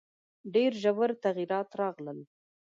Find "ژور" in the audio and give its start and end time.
0.83-1.11